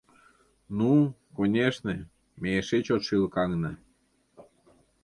Ну, 0.79 0.91
конешне, 1.35 1.95
ме 2.41 2.49
эше 2.59 2.77
чот 2.85 3.01
шӱлыкаҥна. 3.07 3.71